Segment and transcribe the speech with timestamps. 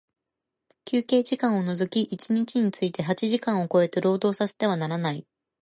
[0.83, 5.27] 休憩時間を除き一日について八時間を超えて、労働させてはならない。